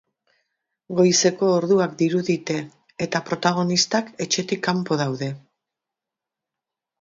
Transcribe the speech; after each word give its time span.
Goizeko 0.99 1.49
orduak 1.57 1.93
dirudite 1.99 2.57
eta 3.07 3.21
protagonistak 3.27 4.09
etxetik 4.27 4.65
kanpo 4.71 4.99
daude. 5.05 5.29